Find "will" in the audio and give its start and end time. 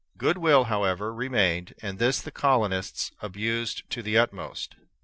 0.39-0.63